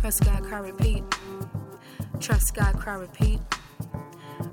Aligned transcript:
Trust 0.00 0.24
God, 0.24 0.42
cry, 0.44 0.58
repeat. 0.60 1.04
Trust 2.20 2.54
God, 2.54 2.74
cry, 2.78 2.94
repeat. 2.94 3.38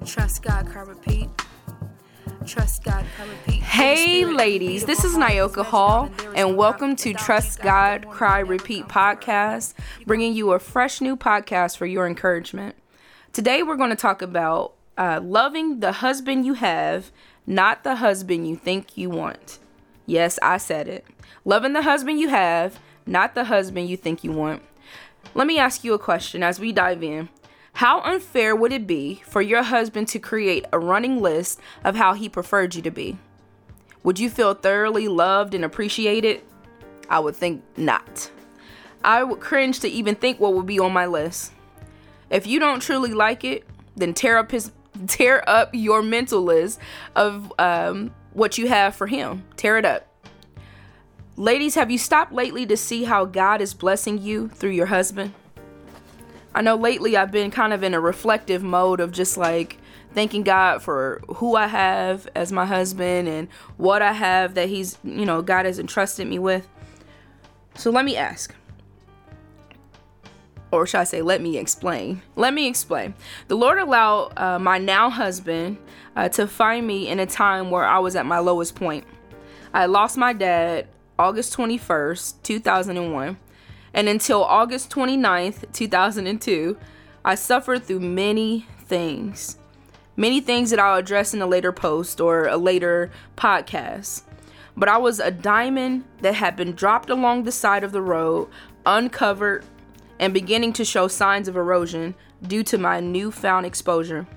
Trust 0.06 0.44
God, 0.44 0.68
cry, 0.68 0.82
repeat. 0.82 1.30
Trust 2.46 2.84
God, 2.84 3.06
cry, 3.16 3.26
repeat. 3.26 3.64
Hey, 3.64 4.26
ladies, 4.26 4.84
this 4.84 5.06
is 5.06 5.16
Nyoka 5.16 5.64
Hall, 5.64 6.10
and 6.36 6.58
welcome 6.58 6.98
to 6.98 7.14
Trust 7.14 7.62
God, 7.62 8.10
Cry, 8.10 8.40
Repeat 8.40 8.90
podcast, 8.90 9.74
bringing 10.06 10.34
you 10.34 10.52
a 10.52 10.60
fresh 10.60 11.00
new 11.00 11.16
podcast 11.16 11.78
for 11.78 11.86
your 11.86 12.06
encouragement. 12.06 12.76
Today, 13.32 13.64
we're 13.64 13.78
going 13.78 13.90
to 13.90 13.96
talk 13.96 14.22
about 14.22 14.74
uh, 14.98 15.22
loving 15.24 15.80
the 15.80 15.94
husband 15.94 16.46
you 16.46 16.56
have, 16.56 17.10
not 17.46 17.86
the 17.86 17.96
husband 17.96 18.50
you 18.50 18.58
think 18.58 18.98
you 18.98 19.10
want. 19.10 19.60
Yes, 20.06 20.40
I 20.42 20.58
said 20.58 20.90
it. 20.90 21.06
Loving 21.46 21.72
the 21.72 21.84
husband 21.84 22.20
you 22.20 22.28
have, 22.28 22.82
not 23.06 23.34
the 23.34 23.46
husband 23.46 23.90
you 23.90 23.96
think 23.96 24.26
you 24.26 24.34
want. 24.34 24.62
Let 25.34 25.48
me 25.48 25.58
ask 25.58 25.84
you 25.84 25.94
a 25.94 26.00
question 26.00 26.44
as 26.44 26.60
we 26.60 26.72
dive 26.72 27.04
in. 27.04 27.30
How 27.74 28.02
unfair 28.02 28.56
would 28.56 28.72
it 28.72 28.88
be 28.88 29.22
for 29.28 29.42
your 29.42 29.62
husband 29.62 30.08
to 30.10 30.20
create 30.20 30.66
a 30.74 30.80
running 30.80 31.22
list 31.22 31.60
of 31.84 31.96
how 31.96 32.14
he 32.14 32.28
preferred 32.28 32.74
you 32.74 32.82
to 32.82 32.92
be? 32.92 33.18
Would 34.04 34.20
you 34.20 34.30
feel 34.30 34.54
thoroughly 34.54 35.08
loved 35.08 35.54
and 35.54 35.64
appreciated? 35.64 36.42
I 37.10 37.20
would 37.20 37.36
think 37.36 37.64
not. 37.78 38.32
I 39.04 39.24
would 39.24 39.40
cringe 39.40 39.80
to 39.82 39.88
even 39.88 40.16
think 40.16 40.40
what 40.40 40.54
would 40.54 40.66
be 40.66 40.80
on 40.80 40.92
my 40.92 41.06
list. 41.06 41.52
If 42.30 42.48
you 42.48 42.60
don't 42.60 42.82
truly 42.82 43.14
like 43.14 43.44
it, 43.44 43.66
then 43.96 44.14
tear 44.14 44.38
up 44.38 44.52
his 44.52 44.72
tear 45.08 45.44
up 45.48 45.70
your 45.74 46.02
mental 46.02 46.42
list 46.42 46.80
of 47.16 47.54
um, 47.60 48.12
what 48.34 48.58
you 48.58 48.68
have 48.68 48.96
for 48.96 49.08
him. 49.08 49.44
Tear 49.56 49.78
it 49.78 49.86
up. 49.86 50.07
Ladies, 51.40 51.76
have 51.76 51.92
you 51.92 52.00
stopped 52.00 52.34
lately 52.34 52.66
to 52.66 52.76
see 52.76 53.04
how 53.04 53.24
God 53.24 53.62
is 53.62 53.76
blessing 53.76 54.20
you 54.20 54.48
through 54.48 54.72
your 54.72 54.88
husband? 54.88 55.36
I 56.56 56.62
know 56.62 56.76
lately 56.76 57.16
I've 57.16 57.32
been 57.32 57.52
kind 57.52 57.74
of 57.74 57.84
in 57.84 57.94
a 57.94 58.00
reflective 58.00 58.64
mode 58.64 59.00
of 59.00 59.12
just 59.12 59.38
like 59.38 59.78
thanking 60.16 60.42
God 60.42 60.82
for 60.82 61.22
who 61.36 61.56
I 61.56 61.68
have 61.68 62.28
as 62.34 62.52
my 62.52 62.66
husband 62.66 63.28
and 63.28 63.50
what 63.78 64.02
I 64.02 64.14
have 64.14 64.56
that 64.56 64.68
He's, 64.68 64.98
you 65.04 65.28
know, 65.28 65.44
God 65.44 65.68
has 65.68 65.78
entrusted 65.78 66.26
me 66.26 66.40
with. 66.40 66.68
So 67.76 67.92
let 67.92 68.04
me 68.04 68.18
ask. 68.18 68.56
Or 70.72 70.88
should 70.88 71.02
I 71.02 71.04
say, 71.04 71.22
let 71.22 71.40
me 71.40 71.60
explain? 71.60 72.24
Let 72.36 72.56
me 72.56 72.68
explain. 72.68 73.14
The 73.48 73.56
Lord 73.56 73.78
allowed 73.78 74.34
uh, 74.38 74.58
my 74.58 74.80
now 74.80 75.12
husband 75.12 75.78
uh, 76.16 76.30
to 76.30 76.48
find 76.48 76.88
me 76.88 77.08
in 77.08 77.20
a 77.20 77.28
time 77.28 77.70
where 77.70 77.86
I 77.86 78.00
was 78.00 78.16
at 78.16 78.26
my 78.26 78.40
lowest 78.40 78.74
point. 78.74 79.06
I 79.72 79.86
lost 79.86 80.18
my 80.18 80.34
dad 80.34 80.88
August 81.20 81.56
21st, 81.56 82.36
2001 82.44 83.38
and 83.98 84.08
until 84.08 84.44
August 84.44 84.92
29th, 84.92 85.72
2002, 85.74 86.78
I 87.26 87.34
suffered 87.34 87.84
through 87.84 88.02
many 88.02 88.68
things. 88.82 89.58
Many 90.16 90.40
things 90.40 90.70
that 90.70 90.80
I'll 90.80 91.00
address 91.00 91.34
in 91.34 91.42
a 91.42 91.48
later 91.48 91.72
post 91.72 92.22
or 92.22 92.46
a 92.46 92.58
later 92.58 93.12
podcast. 93.36 94.22
But 94.76 94.88
I 94.88 94.98
was 94.98 95.20
a 95.20 95.32
diamond 95.32 96.06
that 96.22 96.36
had 96.36 96.56
been 96.56 96.74
dropped 96.74 97.10
along 97.10 97.44
the 97.44 97.52
side 97.52 97.84
of 97.84 97.92
the 97.92 98.02
road, 98.04 98.50
uncovered, 98.86 99.66
and 100.20 100.32
beginning 100.32 100.74
to 100.74 100.86
show 100.86 101.08
signs 101.08 101.48
of 101.48 101.56
erosion 101.56 102.14
due 102.44 102.62
to 102.66 102.78
my 102.78 103.00
newfound 103.00 103.66
exposure. 103.66 104.28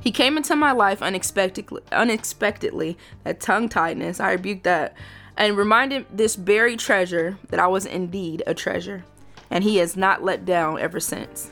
He 0.00 0.10
came 0.10 0.38
into 0.38 0.56
my 0.56 0.72
life 0.72 1.02
unexpectedly, 1.02 1.82
unexpectedly. 1.92 2.96
That 3.24 3.40
tongue 3.40 3.68
tightness, 3.68 4.18
I 4.18 4.32
rebuked 4.32 4.64
that 4.64 4.94
and 5.40 5.56
reminded 5.56 6.04
this 6.12 6.36
buried 6.36 6.78
treasure 6.78 7.38
that 7.48 7.58
I 7.58 7.66
was 7.66 7.86
indeed 7.86 8.42
a 8.46 8.52
treasure, 8.52 9.04
and 9.50 9.64
He 9.64 9.78
has 9.78 9.96
not 9.96 10.22
let 10.22 10.44
down 10.44 10.78
ever 10.78 11.00
since. 11.00 11.50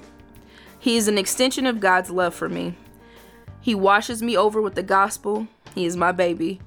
He 0.78 0.98
is 0.98 1.08
an 1.08 1.16
extension 1.16 1.66
of 1.66 1.80
God's 1.80 2.10
love 2.10 2.34
for 2.34 2.50
me. 2.50 2.74
He 3.62 3.74
washes 3.74 4.22
me 4.22 4.36
over 4.36 4.60
with 4.60 4.74
the 4.74 4.82
gospel. 4.82 5.48
He 5.74 5.86
is 5.86 5.96
my 5.96 6.12
baby. 6.12 6.60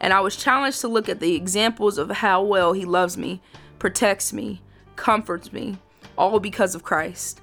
And 0.00 0.12
I 0.12 0.20
was 0.20 0.36
challenged 0.36 0.82
to 0.82 0.88
look 0.88 1.08
at 1.08 1.18
the 1.18 1.34
examples 1.34 1.96
of 1.96 2.10
how 2.10 2.42
well 2.42 2.74
He 2.74 2.84
loves 2.84 3.16
me, 3.16 3.40
protects 3.78 4.34
me, 4.34 4.60
comforts 4.96 5.54
me, 5.54 5.78
all 6.18 6.38
because 6.40 6.74
of 6.74 6.82
Christ. 6.82 7.40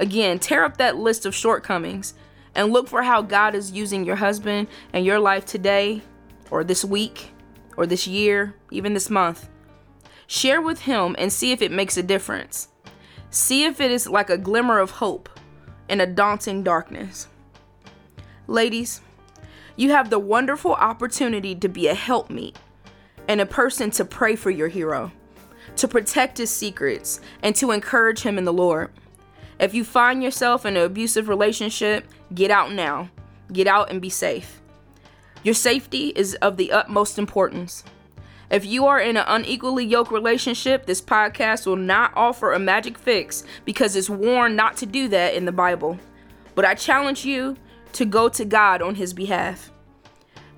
Again, 0.00 0.40
tear 0.40 0.64
up 0.64 0.78
that 0.78 0.96
list 0.96 1.24
of 1.26 1.34
shortcomings 1.34 2.12
and 2.56 2.72
look 2.72 2.88
for 2.88 3.04
how 3.04 3.22
God 3.22 3.54
is 3.54 3.70
using 3.70 4.04
your 4.04 4.16
husband 4.16 4.66
and 4.92 5.06
your 5.06 5.20
life 5.20 5.46
today 5.46 6.02
or 6.50 6.64
this 6.64 6.84
week 6.84 7.30
or 7.78 7.86
this 7.86 8.08
year, 8.08 8.56
even 8.72 8.92
this 8.92 9.08
month. 9.08 9.48
Share 10.26 10.60
with 10.60 10.80
Him 10.80 11.14
and 11.16 11.32
see 11.32 11.52
if 11.52 11.62
it 11.62 11.70
makes 11.70 11.96
a 11.96 12.02
difference. 12.02 12.68
See 13.30 13.64
if 13.64 13.80
it 13.80 13.92
is 13.92 14.08
like 14.08 14.28
a 14.28 14.36
glimmer 14.36 14.80
of 14.80 14.90
hope 14.90 15.28
in 15.88 16.00
a 16.00 16.06
daunting 16.06 16.64
darkness. 16.64 17.28
Ladies, 18.48 19.00
you 19.76 19.92
have 19.92 20.10
the 20.10 20.18
wonderful 20.18 20.72
opportunity 20.72 21.54
to 21.54 21.68
be 21.68 21.86
a 21.86 21.94
helpmeet 21.94 22.56
and 23.28 23.40
a 23.40 23.46
person 23.46 23.92
to 23.92 24.04
pray 24.04 24.34
for 24.34 24.50
your 24.50 24.68
hero, 24.68 25.12
to 25.76 25.86
protect 25.86 26.38
his 26.38 26.50
secrets, 26.50 27.20
and 27.44 27.54
to 27.54 27.70
encourage 27.70 28.22
him 28.22 28.38
in 28.38 28.44
the 28.44 28.52
Lord. 28.52 28.90
If 29.60 29.72
you 29.72 29.84
find 29.84 30.20
yourself 30.20 30.66
in 30.66 30.76
an 30.76 30.82
abusive 30.82 31.28
relationship, 31.28 32.08
get 32.34 32.50
out 32.50 32.72
now. 32.72 33.08
Get 33.52 33.68
out 33.68 33.90
and 33.90 34.02
be 34.02 34.10
safe. 34.10 34.57
Your 35.48 35.54
safety 35.54 36.08
is 36.08 36.34
of 36.42 36.58
the 36.58 36.72
utmost 36.72 37.18
importance. 37.18 37.82
If 38.50 38.66
you 38.66 38.84
are 38.84 39.00
in 39.00 39.16
an 39.16 39.24
unequally 39.26 39.86
yoked 39.86 40.12
relationship, 40.12 40.84
this 40.84 41.00
podcast 41.00 41.64
will 41.64 41.74
not 41.76 42.12
offer 42.14 42.52
a 42.52 42.58
magic 42.58 42.98
fix 42.98 43.44
because 43.64 43.96
it's 43.96 44.10
warned 44.10 44.56
not 44.56 44.76
to 44.76 44.84
do 44.84 45.08
that 45.08 45.32
in 45.32 45.46
the 45.46 45.50
Bible. 45.50 45.98
But 46.54 46.66
I 46.66 46.74
challenge 46.74 47.24
you 47.24 47.56
to 47.94 48.04
go 48.04 48.28
to 48.28 48.44
God 48.44 48.82
on 48.82 48.96
His 48.96 49.14
behalf. 49.14 49.72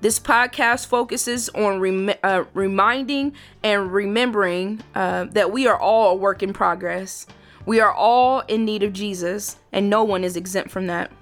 This 0.01 0.19
podcast 0.19 0.87
focuses 0.87 1.47
on 1.47 1.79
rem- 1.79 2.17
uh, 2.21 2.43
reminding 2.53 3.33
and 3.63 3.93
remembering 3.93 4.81
uh, 4.93 5.23
that 5.31 5.53
we 5.53 5.67
are 5.67 5.79
all 5.79 6.11
a 6.11 6.15
work 6.15 6.43
in 6.43 6.51
progress. 6.51 7.27
We 7.65 7.79
are 7.79 7.93
all 7.93 8.41
in 8.41 8.65
need 8.65 8.83
of 8.83 8.91
Jesus, 8.91 9.55
and 9.71 9.89
no 9.89 10.03
one 10.03 10.25
is 10.25 10.35
exempt 10.35 10.69
from 10.69 10.87
that. 10.87 11.13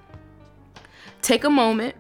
Take 1.22 1.44
a 1.44 1.52
moment 1.52 1.96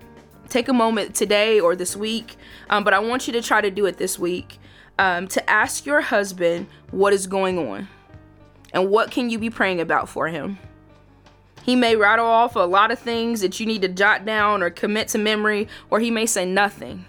take 0.50 0.68
a 0.68 0.74
moment 0.74 1.16
today 1.16 1.60
or 1.60 1.76
this 1.76 1.96
week, 1.96 2.38
um, 2.70 2.84
but 2.84 2.94
I 2.94 3.00
want 3.00 3.28
you 3.28 3.34
to 3.34 3.42
try 3.42 3.62
to 3.62 3.72
do 3.72 3.86
it 3.86 3.98
this 3.98 4.20
week 4.20 4.60
um, 4.98 5.28
to 5.30 5.50
ask 5.50 5.86
your 5.86 6.02
husband 6.02 6.68
what 6.92 7.14
is 7.14 7.28
going 7.28 7.58
on 7.58 7.88
and 8.74 8.90
what 8.90 9.12
can 9.12 9.30
you 9.30 9.40
be 9.40 9.50
praying 9.50 9.80
about 9.80 10.10
for 10.10 10.28
him. 10.28 10.60
He 11.64 11.76
may 11.76 11.96
rattle 11.96 12.26
off 12.26 12.56
a 12.56 12.60
lot 12.60 12.92
of 12.92 13.00
things 13.00 13.42
that 13.42 13.60
you 13.60 13.66
need 13.66 13.82
to 13.84 13.88
jot 13.88 14.26
down 14.26 14.64
or 14.64 14.70
commit 14.70 15.08
to 15.10 15.18
memory, 15.18 15.68
or 15.90 16.00
he 16.00 16.10
may 16.10 16.26
say 16.26 16.46
nothing. 16.46 17.06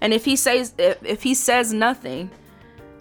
And 0.00 0.12
if 0.12 0.24
he 0.24 0.36
says 0.36 0.74
if, 0.78 1.04
if 1.04 1.22
he 1.22 1.34
says 1.34 1.72
nothing, 1.72 2.30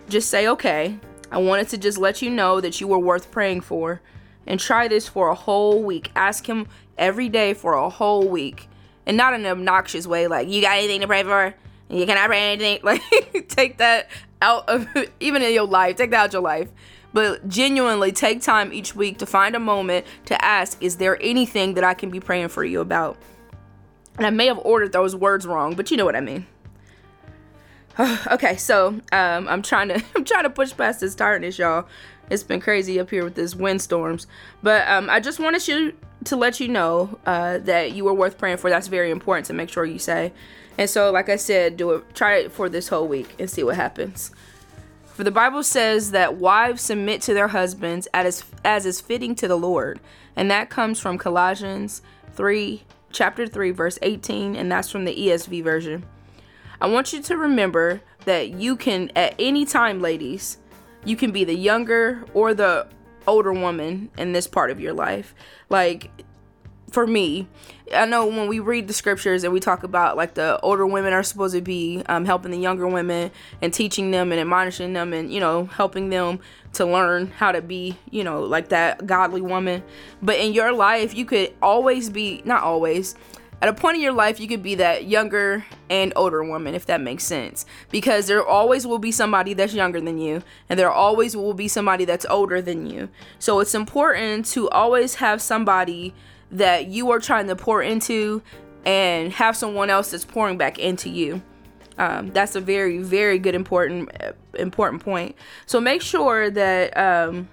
just 0.10 0.30
say, 0.30 0.48
"Okay, 0.48 0.98
I 1.32 1.38
wanted 1.38 1.70
to 1.70 1.78
just 1.78 1.98
let 1.98 2.22
you 2.22 2.30
know 2.30 2.60
that 2.60 2.82
you 2.82 2.88
were 2.88 3.00
worth 3.00 3.32
praying 3.32 3.62
for." 3.62 4.02
And 4.46 4.60
try 4.60 4.90
this 4.90 5.08
for 5.08 5.30
a 5.30 5.36
whole 5.36 5.82
week. 5.82 6.12
Ask 6.18 6.48
him 6.48 6.68
every 6.98 7.30
day 7.30 7.54
for 7.54 7.74
a 7.76 7.90
whole 7.90 8.28
week 8.28 8.68
and 9.06 9.18
not 9.18 9.34
in 9.34 9.42
an 9.42 9.48
obnoxious 9.48 10.08
way 10.08 10.28
like 10.28 10.48
you 10.48 10.62
got 10.62 10.78
anything 10.78 11.02
to 11.02 11.08
pray 11.08 11.24
for? 11.24 11.54
You 11.90 12.06
cannot 12.06 12.28
pray 12.28 12.54
anything? 12.54 12.80
Like 12.84 13.02
take 13.50 13.78
that 13.78 14.10
out 14.42 14.68
of 14.68 14.88
even 15.20 15.42
in 15.42 15.54
your 15.54 15.68
life 15.68 15.96
take 15.96 16.12
that 16.12 16.20
out 16.20 16.26
of 16.28 16.34
your 16.34 16.42
life. 16.42 16.70
But 17.14 17.48
genuinely 17.48 18.12
take 18.12 18.42
time 18.42 18.74
each 18.74 18.96
week 18.96 19.20
to 19.20 19.28
find 19.28 19.56
a 19.56 19.60
moment 19.60 20.08
to 20.26 20.44
ask 20.44 20.82
is 20.82 20.98
there 20.98 21.22
anything 21.22 21.76
that 21.76 21.84
i 21.84 21.94
can 21.94 22.10
be 22.10 22.20
praying 22.20 22.50
for 22.50 22.64
you 22.64 22.80
about? 22.80 23.18
And 24.18 24.26
i 24.26 24.30
may 24.30 24.48
have 24.48 24.60
ordered 24.60 24.92
those 24.92 25.16
words 25.16 25.46
wrong 25.46 25.76
but 25.76 25.92
you 25.92 25.98
know 25.98 26.06
what 26.06 26.16
i 26.16 26.22
mean. 26.22 26.46
Okay 28.32 28.58
so 28.58 29.00
um, 29.12 29.48
i'm 29.48 29.62
trying 29.62 29.90
to 29.90 30.04
i'm 30.16 30.26
trying 30.26 30.44
to 30.44 30.50
push 30.50 30.76
past 30.76 31.00
this 31.00 31.16
tiredness 31.16 31.58
y'all. 31.58 31.88
It's 32.30 32.44
been 32.44 32.62
crazy 32.62 33.02
up 33.02 33.10
here 33.10 33.26
with 33.26 33.36
this 33.36 33.54
windstorms. 33.54 34.28
But 34.62 34.88
um, 34.88 35.10
i 35.10 35.20
just 35.20 35.40
wanted 35.40 35.68
you 35.68 35.94
to 36.26 36.36
let 36.36 36.60
you 36.60 36.68
know 36.68 37.20
uh, 37.26 37.58
that 37.60 37.94
you 37.94 38.08
are 38.08 38.14
worth 38.14 38.38
praying 38.38 38.58
for. 38.58 38.70
That's 38.70 38.88
very 38.88 39.12
important 39.12 39.48
to 39.48 39.54
make 39.54 39.70
sure 39.70 39.86
you 39.86 40.00
say. 40.00 40.34
And 40.78 40.90
so, 40.90 41.12
like 41.12 41.30
I 41.30 41.36
said, 41.36 41.78
do 41.78 41.92
it. 41.92 42.16
Try 42.16 42.38
it 42.38 42.52
for 42.52 42.70
this 42.70 42.88
whole 42.88 43.08
week 43.08 43.36
and 43.40 43.50
see 43.50 43.64
what 43.64 43.76
happens. 43.76 44.32
For 45.14 45.24
the 45.24 45.32
Bible 45.32 45.62
says 45.62 46.12
that 46.12 46.38
wives 46.38 46.82
submit 46.82 47.22
to 47.24 47.34
their 47.34 47.50
husbands 47.50 48.08
as 48.14 48.44
as 48.66 48.86
is 48.86 49.00
fitting 49.00 49.36
to 49.36 49.48
the 49.48 49.58
Lord, 49.58 50.00
and 50.36 50.50
that 50.50 50.72
comes 50.72 51.00
from 51.00 51.20
Colossians 51.20 52.02
three, 52.32 52.84
chapter 53.12 53.46
three, 53.46 53.70
verse 53.70 54.00
eighteen, 54.02 54.56
and 54.56 54.72
that's 54.72 54.90
from 54.90 55.06
the 55.06 55.16
ESV 55.16 55.64
version. 55.64 56.04
I 56.82 56.88
want 56.88 57.14
you 57.14 57.22
to 57.22 57.38
remember 57.38 58.02
that 58.26 58.50
you 58.50 58.76
can, 58.76 59.12
at 59.16 59.36
any 59.38 59.66
time, 59.66 60.02
ladies, 60.02 60.58
you 61.06 61.16
can 61.16 61.32
be 61.32 61.44
the 61.44 61.56
younger 61.56 62.26
or 62.34 62.54
the 62.54 62.88
older 63.28 63.54
woman 63.54 64.10
in 64.18 64.34
this 64.34 64.48
part 64.48 64.72
of 64.72 64.80
your 64.80 64.94
life. 64.94 65.34
Like, 65.70 66.10
for 66.94 67.08
me, 67.08 67.48
I 67.94 68.06
know 68.06 68.28
when 68.28 68.48
we 68.48 68.60
read 68.60 68.88
the 68.88 68.94
scriptures 68.94 69.44
and 69.44 69.52
we 69.52 69.60
talk 69.60 69.84
about 69.84 70.16
like 70.16 70.36
the 70.36 70.60
older 70.62 70.86
women 70.86 71.12
are 71.12 71.24
supposed 71.24 71.56
to 71.56 71.62
be 71.62 72.04
um, 72.08 72.26
helping 72.26 72.52
the 72.52 72.58
younger 72.58 72.88
women 72.88 73.32
and 73.62 73.74
teaching 73.74 74.12
them 74.12 74.32
and 74.32 74.40
admonishing 74.40 74.94
them 74.94 75.12
and 75.12 75.34
you 75.34 75.40
know 75.40 75.66
helping 75.66 76.10
them 76.10 76.40
to 76.74 76.86
learn 76.86 77.28
how 77.28 77.52
to 77.52 77.62
be 77.62 77.98
you 78.12 78.24
know 78.24 78.42
like 78.42 78.70
that 78.70 79.06
godly 79.08 79.42
woman. 79.42 79.84
But 80.22 80.38
in 80.38 80.54
your 80.54 80.72
life, 80.72 81.16
you 81.16 81.26
could 81.26 81.54
always 81.62 82.10
be 82.12 82.44
not 82.46 82.62
always 82.62 83.16
at 83.64 83.70
a 83.70 83.74
point 83.74 83.96
in 83.96 84.02
your 84.02 84.12
life 84.12 84.42
you 84.42 84.48
could 84.50 84.62
be 84.62 84.76
that 84.76 85.06
younger 85.06 85.66
and 85.90 86.12
older 86.18 86.44
woman 86.44 86.76
if 86.76 86.86
that 86.88 87.00
makes 87.00 87.24
sense. 87.24 87.66
Because 87.92 88.28
there 88.28 88.46
always 88.46 88.86
will 88.86 89.00
be 89.00 89.10
somebody 89.10 89.54
that's 89.54 89.74
younger 89.74 90.02
than 90.02 90.18
you 90.18 90.44
and 90.68 90.78
there 90.78 90.92
always 90.92 91.34
will 91.34 91.54
be 91.54 91.70
somebody 91.70 92.04
that's 92.04 92.26
older 92.30 92.62
than 92.62 92.86
you. 92.86 93.08
So 93.40 93.62
it's 93.62 93.74
important 93.74 94.48
to 94.48 94.70
always 94.70 95.16
have 95.16 95.42
somebody 95.42 96.14
that 96.52 96.88
you 96.88 97.10
are 97.12 97.22
trying 97.22 97.48
to 97.48 97.56
pour 97.56 97.82
into 97.82 98.42
and 98.86 99.32
have 99.32 99.56
someone 99.56 99.90
else 99.90 100.12
that's 100.12 100.26
pouring 100.26 100.58
back 100.58 100.78
into 100.78 101.10
you. 101.10 101.42
Um, 101.98 102.32
that's 102.32 102.58
a 102.58 102.62
very 102.62 102.98
very 102.98 103.40
good 103.40 103.56
important 103.56 104.10
important 104.56 105.02
point. 105.02 105.38
So 105.68 105.80
make 105.80 106.02
sure 106.02 106.50
that 106.50 106.98
um, 106.98 107.48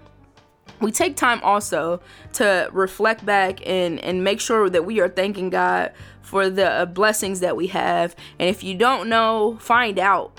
we 0.81 0.93
take 0.93 1.17
time 1.17 1.40
also 1.43 2.00
to 2.34 2.69
reflect 2.72 3.25
back 3.25 3.67
and 3.67 3.99
and 4.00 4.25
make 4.25 4.40
sure 4.40 4.70
that 4.70 4.84
we 4.84 5.00
are 5.00 5.08
thanking 5.08 5.50
God 5.50 5.93
for 6.22 6.49
the 6.49 6.69
uh, 6.69 6.87
blessings 6.87 7.40
that 7.40 7.56
we 7.56 7.69
have. 7.69 8.14
And 8.38 8.49
if 8.49 8.62
you 8.62 8.75
don't 8.75 9.08
know, 9.08 9.58
find 9.61 9.99
out. 9.99 10.38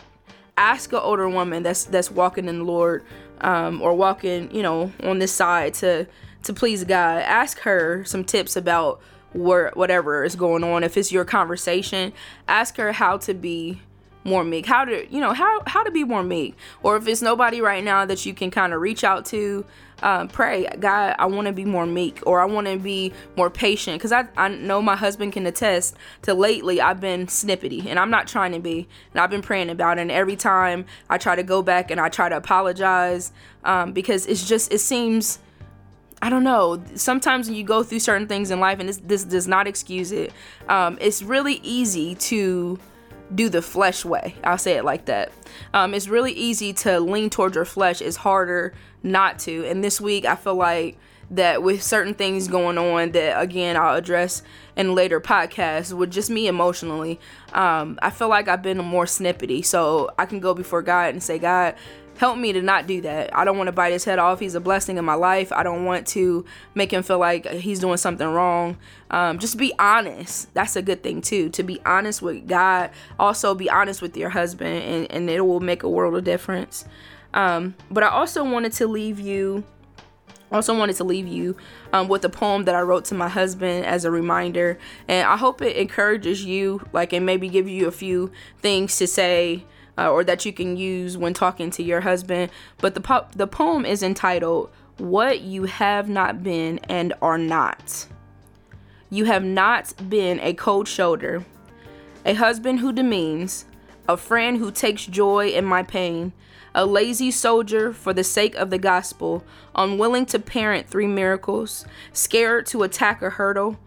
Ask 0.58 0.92
an 0.94 1.00
older 1.00 1.28
woman 1.30 1.64
that's 1.64 1.86
that's 1.86 2.12
walking 2.12 2.48
in 2.48 2.60
the 2.60 2.64
Lord 2.66 3.04
um, 3.42 3.82
or 3.82 3.94
walking, 3.94 4.54
you 4.54 4.62
know, 4.62 4.92
on 5.04 5.20
this 5.20 5.32
side 5.32 5.74
to 5.76 6.08
to 6.44 6.54
please 6.54 6.84
God. 6.84 7.22
Ask 7.24 7.60
her 7.60 8.04
some 8.06 8.24
tips 8.24 8.56
about 8.56 9.02
where 9.34 9.72
whatever 9.74 10.24
is 10.24 10.36
going 10.36 10.64
on. 10.64 10.84
If 10.84 10.98
it's 10.98 11.12
your 11.12 11.26
conversation, 11.26 12.14
ask 12.48 12.78
her 12.78 12.92
how 12.92 13.18
to 13.20 13.34
be 13.34 13.82
more 14.24 14.44
meek? 14.44 14.66
How 14.66 14.86
to 14.86 15.12
you 15.12 15.20
know 15.20 15.34
how 15.34 15.62
how 15.68 15.84
to 15.84 15.92
be 15.92 16.04
more 16.04 16.24
meek? 16.24 16.56
Or 16.84 16.98
if 16.98 17.08
it's 17.08 17.22
nobody 17.22 17.62
right 17.62 17.84
now 17.84 18.06
that 18.06 18.26
you 18.26 18.34
can 18.34 18.52
kind 18.52 18.74
of 18.74 18.82
reach 18.82 19.04
out 19.04 19.26
to 19.28 19.66
um, 20.04 20.28
pray 20.28 20.68
god 20.80 21.16
i 21.20 21.26
want 21.26 21.46
to 21.46 21.54
be 21.54 21.66
more 21.66 21.86
meek 21.86 22.22
or 22.26 22.40
i 22.40 22.46
want 22.46 22.68
to 22.68 22.78
be 22.78 23.14
more 23.38 23.50
patient. 23.50 23.98
Because 23.98 24.12
I, 24.12 24.28
I 24.36 24.50
know 24.50 24.82
my 24.82 24.96
husband 24.96 25.34
can 25.34 25.46
attest 25.46 25.96
to 26.24 26.34
lately 26.34 26.82
i've 26.82 27.00
been 27.00 27.28
snippety 27.28 27.86
and 27.86 28.00
i'm 28.00 28.10
not 28.10 28.28
trying 28.28 28.52
to 28.54 28.60
be 28.60 28.88
and 29.14 29.22
i've 29.22 29.30
been 29.30 29.42
praying 29.42 29.70
about 29.70 29.98
it. 29.98 30.02
And 30.02 30.12
every 30.12 30.36
time 30.36 30.86
i 31.10 31.18
try 31.18 31.36
to 31.36 31.44
go 31.44 31.62
back 31.62 31.92
and 31.92 32.00
i 32.00 32.10
try 32.10 32.30
to 32.30 32.38
apologize 32.38 33.32
um, 33.64 33.94
because 33.94 34.26
it's 34.26 34.48
just 34.48 34.74
it 34.74 34.80
seems 34.80 35.40
I 36.24 36.30
don't 36.30 36.44
know. 36.44 36.80
Sometimes 36.94 37.48
when 37.48 37.58
you 37.58 37.64
go 37.64 37.82
through 37.82 38.00
certain 38.00 38.28
things 38.28 38.52
in 38.52 38.60
life, 38.60 38.80
and 38.80 38.88
this, 38.88 38.98
this 38.98 39.24
does 39.24 39.48
not 39.48 39.66
excuse 39.66 40.12
it, 40.12 40.32
um, 40.70 41.00
it's 41.02 41.24
really 41.24 41.56
easy 41.64 42.14
to 42.14 42.78
do 43.34 43.50
the 43.50 43.62
flesh 43.62 44.04
way. 44.06 44.36
I'll 44.44 44.58
say 44.58 44.74
it 44.74 44.86
like 44.86 45.06
that. 45.06 45.32
Um, 45.74 45.94
it's 45.94 46.08
really 46.08 46.34
easy 46.34 46.74
to 46.74 47.00
lean 47.00 47.30
towards 47.30 47.56
your 47.56 47.66
flesh. 47.66 48.02
It's 48.02 48.18
harder 48.18 48.74
not 49.04 49.40
to. 49.40 49.66
And 49.66 49.84
this 49.84 50.00
week, 50.02 50.26
I 50.26 50.36
feel 50.36 50.56
like 50.56 50.98
that 51.32 51.64
with 51.64 51.82
certain 51.82 52.14
things 52.14 52.50
going 52.50 52.78
on 52.78 53.12
that 53.14 53.42
again 53.42 53.78
I'll 53.78 53.96
address 53.96 54.44
in 54.76 54.94
later 54.94 55.22
podcasts 55.22 55.94
with 55.94 56.12
just 56.12 56.30
me 56.30 56.48
emotionally. 56.48 57.20
Um, 57.54 57.98
I 58.02 58.10
feel 58.10 58.28
like 58.28 58.48
I've 58.48 58.62
been 58.62 58.78
more 58.78 59.06
snippety, 59.06 59.66
so 59.66 60.12
I 60.20 60.26
can 60.26 60.40
go 60.40 60.54
before 60.54 60.82
God 60.82 61.14
and 61.14 61.24
say, 61.24 61.40
God, 61.40 61.76
help 62.22 62.38
me 62.38 62.54
to 62.54 62.62
not 62.62 62.86
do 62.86 63.02
that. 63.02 63.36
I 63.36 63.44
don't 63.44 63.58
want 63.58 63.68
to 63.68 63.72
bite 63.72 63.94
his 63.94 64.06
head 64.06 64.20
off. 64.20 64.40
He's 64.40 64.54
a 64.54 64.60
blessing 64.60 64.98
in 65.00 65.04
my 65.04 65.16
life. 65.16 65.52
I 65.52 65.64
don't 65.64 65.86
want 65.86 66.06
to 66.10 66.46
make 66.76 66.94
him 66.94 67.02
feel 67.02 67.18
like 67.18 67.48
he's 67.48 67.80
doing 67.80 67.98
something 67.98 68.28
wrong. 68.28 68.78
Um, 69.10 69.40
just 69.40 69.58
be 69.58 69.74
honest. 69.80 70.54
That's 70.54 70.76
a 70.76 70.84
good 70.84 71.02
thing 71.02 71.22
too. 71.22 71.50
To 71.50 71.64
be 71.64 71.82
honest 71.84 72.22
with 72.22 72.48
God. 72.48 72.92
Also 73.20 73.56
be 73.56 73.72
honest 73.72 74.04
with 74.04 74.16
your 74.16 74.30
husband, 74.30 74.84
and, 74.84 75.12
and 75.12 75.30
it 75.32 75.42
will 75.42 75.62
make 75.62 75.82
a 75.82 75.90
world 75.90 76.16
of 76.16 76.24
difference. 76.24 76.86
Um, 77.34 77.74
but 77.90 78.04
I 78.04 78.10
also 78.10 78.44
wanted 78.44 78.74
to 78.74 78.86
leave 78.86 79.20
you. 79.20 79.64
Also 80.52 80.78
wanted 80.78 80.98
to 80.98 81.04
leave 81.04 81.28
you 81.28 81.58
um, 81.92 82.08
with 82.08 82.24
a 82.24 82.30
poem 82.30 82.66
that 82.66 82.76
I 82.76 82.82
wrote 82.82 83.06
to 83.06 83.16
my 83.16 83.30
husband 83.30 83.84
as 83.88 84.06
a 84.06 84.12
reminder, 84.12 84.78
and 85.08 85.28
I 85.28 85.38
hope 85.38 85.64
it 85.64 85.76
encourages 85.76 86.46
you, 86.46 86.86
like, 86.94 87.14
and 87.14 87.26
maybe 87.26 87.50
give 87.50 87.68
you 87.68 87.88
a 87.88 87.92
few 87.92 88.32
things 88.62 88.98
to 88.98 89.08
say 89.08 89.66
uh, 89.98 90.12
or 90.12 90.24
that 90.24 90.46
you 90.46 90.54
can 90.54 90.78
use 90.78 91.18
when 91.18 91.34
talking 91.34 91.70
to 91.72 91.84
your 91.84 92.02
husband. 92.02 92.52
But 92.78 92.94
the 92.94 93.02
po- 93.02 93.28
the 93.36 93.48
poem 93.48 93.86
is 93.86 94.04
entitled 94.04 94.72
"What 94.98 95.42
You 95.42 95.64
Have 95.66 96.10
Not 96.10 96.44
Been 96.44 96.80
and 96.90 97.14
Are 97.22 97.38
Not." 97.38 98.08
You 99.10 99.26
have 99.26 99.44
not 99.44 99.94
been 100.10 100.40
a 100.40 100.54
cold 100.54 100.88
shoulder, 100.88 101.44
a 102.26 102.34
husband 102.34 102.80
who 102.80 102.94
demeans, 102.94 103.66
a 104.08 104.16
friend 104.16 104.58
who 104.58 104.72
takes 104.72 105.06
joy 105.06 105.50
in 105.50 105.66
my 105.66 105.84
pain, 105.84 106.32
a 106.74 106.86
lazy 106.86 107.30
soldier 107.30 107.92
for 107.92 108.14
the 108.14 108.24
sake 108.24 108.56
of 108.56 108.70
the 108.70 108.78
gospel, 108.78 109.44
unwilling 109.76 110.26
to 110.28 110.40
parent 110.40 110.88
three 110.88 111.08
miracles, 111.08 111.86
scared 112.14 112.66
to 112.68 112.84
attack 112.84 113.22
a 113.22 113.32
hurdle, 113.32 113.78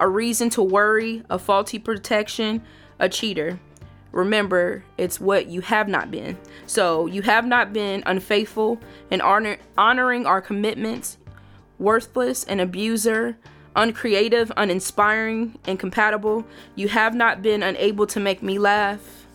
a 0.00 0.08
reason 0.08 0.50
to 0.50 0.62
worry, 0.62 1.22
a 1.30 1.38
faulty 1.38 1.78
protection, 1.78 2.60
a 2.98 3.08
cheater. 3.08 3.60
Remember, 4.12 4.84
it's 4.98 5.20
what 5.20 5.46
you 5.46 5.62
have 5.62 5.88
not 5.88 6.10
been. 6.10 6.36
So 6.66 7.06
you 7.06 7.22
have 7.22 7.46
not 7.46 7.72
been 7.72 8.02
unfaithful 8.06 8.78
and 9.10 9.22
honor- 9.22 9.58
honoring 9.76 10.26
our 10.26 10.40
commitments, 10.40 11.18
worthless, 11.78 12.44
an 12.44 12.60
abuser, 12.60 13.36
uncreative, 13.74 14.52
uninspiring, 14.56 15.58
incompatible. 15.66 16.44
You 16.74 16.88
have 16.88 17.14
not 17.14 17.42
been 17.42 17.62
unable 17.62 18.06
to 18.08 18.20
make 18.20 18.42
me 18.42 18.58
laugh. 18.58 19.26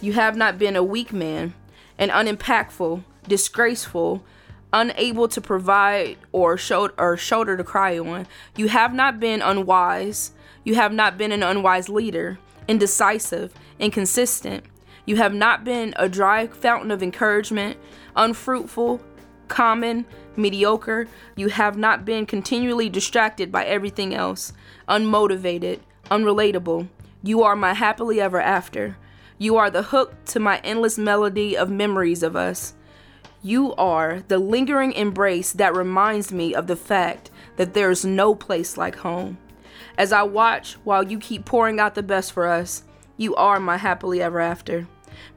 You 0.00 0.12
have 0.14 0.36
not 0.36 0.58
been 0.58 0.76
a 0.76 0.84
weak 0.84 1.12
man, 1.12 1.54
an 1.98 2.10
unimpactful, 2.10 3.04
disgraceful, 3.26 4.24
unable 4.72 5.28
to 5.28 5.40
provide 5.40 6.16
or 6.32 6.56
shoulder 6.56 6.94
or 6.96 7.16
shoulder 7.16 7.56
to 7.56 7.64
cry 7.64 7.98
on. 7.98 8.26
You 8.56 8.68
have 8.68 8.94
not 8.94 9.20
been 9.20 9.42
unwise. 9.42 10.32
You 10.64 10.76
have 10.76 10.92
not 10.92 11.18
been 11.18 11.32
an 11.32 11.42
unwise 11.42 11.88
leader, 11.88 12.38
indecisive, 12.68 13.52
inconsistent. 13.78 14.64
You 15.04 15.16
have 15.16 15.34
not 15.34 15.64
been 15.64 15.94
a 15.96 16.08
dry 16.08 16.46
fountain 16.46 16.90
of 16.90 17.02
encouragement, 17.02 17.76
unfruitful, 18.14 19.00
common, 19.48 20.06
mediocre. 20.36 21.08
You 21.36 21.48
have 21.48 21.76
not 21.76 22.04
been 22.04 22.26
continually 22.26 22.88
distracted 22.88 23.50
by 23.50 23.64
everything 23.64 24.14
else, 24.14 24.52
unmotivated, 24.88 25.80
unrelatable. 26.10 26.88
You 27.22 27.42
are 27.42 27.56
my 27.56 27.74
happily 27.74 28.20
ever 28.20 28.40
after. 28.40 28.96
You 29.38 29.56
are 29.56 29.70
the 29.70 29.82
hook 29.82 30.24
to 30.26 30.40
my 30.40 30.58
endless 30.58 30.98
melody 30.98 31.56
of 31.56 31.70
memories 31.70 32.22
of 32.22 32.36
us. 32.36 32.74
You 33.42 33.74
are 33.74 34.22
the 34.28 34.38
lingering 34.38 34.92
embrace 34.92 35.52
that 35.52 35.74
reminds 35.74 36.30
me 36.30 36.54
of 36.54 36.68
the 36.68 36.76
fact 36.76 37.30
that 37.56 37.74
there 37.74 37.90
is 37.90 38.04
no 38.04 38.36
place 38.36 38.76
like 38.76 38.96
home. 38.96 39.38
As 39.98 40.12
I 40.12 40.22
watch 40.22 40.74
while 40.84 41.02
you 41.02 41.18
keep 41.18 41.44
pouring 41.44 41.80
out 41.80 41.94
the 41.94 42.02
best 42.02 42.32
for 42.32 42.46
us, 42.46 42.82
you 43.16 43.34
are 43.36 43.60
my 43.60 43.76
happily 43.76 44.22
ever 44.22 44.40
after. 44.40 44.86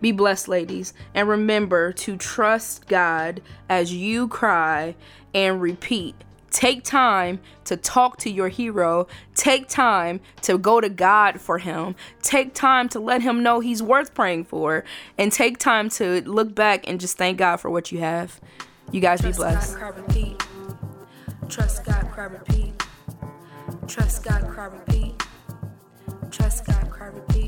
Be 0.02 0.12
blessed, 0.12 0.48
ladies, 0.48 0.94
and 1.14 1.28
remember 1.28 1.92
to 1.94 2.18
trust 2.18 2.88
God 2.88 3.42
as 3.70 3.94
you 3.94 4.28
cry 4.28 4.96
and 5.34 5.62
repeat. 5.62 6.16
Take 6.50 6.84
time 6.84 7.42
to 7.66 7.76
talk 7.76 8.18
to 8.20 8.30
your 8.30 8.48
hero. 8.48 9.08
Take 9.36 9.68
time 9.68 10.22
to 10.44 10.58
go 10.58 10.80
to 10.80 10.88
God 10.88 11.42
for 11.42 11.58
him. 11.58 11.96
Take 12.22 12.54
time 12.54 12.88
to 12.90 13.00
let 13.00 13.22
him 13.22 13.44
know 13.44 13.60
he's 13.60 13.84
worth 13.84 14.14
praying 14.14 14.46
for. 14.46 14.86
And 15.18 15.34
take 15.34 15.58
time 15.58 15.90
to 15.90 16.22
look 16.22 16.56
back 16.56 16.88
and 16.88 16.98
just 16.98 17.18
thank 17.18 17.38
God 17.38 17.58
for 17.58 17.70
what 17.70 17.92
you 17.92 18.00
have. 18.00 18.40
You 18.92 19.02
guys 19.02 19.22
be 19.22 19.34
blessed. 19.34 19.78
Trust 21.50 21.84
God, 21.84 22.10
cry, 22.12 22.26
repeat. 22.26 22.85
Trust 23.88 24.24
God, 24.24 24.48
cry, 24.48 24.66
repeat. 24.66 25.24
Trust 26.32 26.66
God, 26.66 26.90
cry, 26.90 27.08
repeat. 27.08 27.45